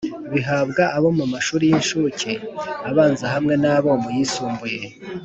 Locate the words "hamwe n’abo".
3.33-3.89